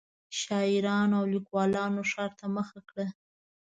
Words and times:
شاعرانو 0.39 1.13
او 1.19 1.25
لیکوالانو 1.33 2.01
ښار 2.11 2.31
ته 2.39 2.45
مخه 2.55 2.79
کړه. 2.89 3.05